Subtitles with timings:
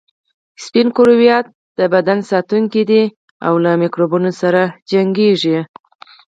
[0.63, 1.45] سپین کرویات
[1.77, 3.03] د بدن ساتونکي دي
[3.47, 5.59] او له میکروبونو سره جنګیږي